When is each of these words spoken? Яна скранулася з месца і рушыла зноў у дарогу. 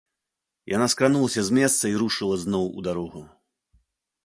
Яна 0.75 0.87
скранулася 0.93 1.43
з 1.51 1.59
месца 1.59 1.83
і 1.93 1.99
рушыла 2.05 2.35
зноў 2.47 2.65
у 2.79 2.89
дарогу. 2.91 3.21